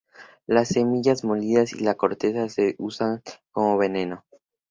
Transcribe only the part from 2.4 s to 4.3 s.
se usan como veneno.